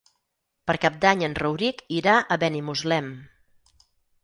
[0.71, 3.15] Per Cap d'Any en Rauric irà a Benimuslem.